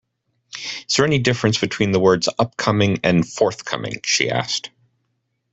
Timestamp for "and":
3.03-3.23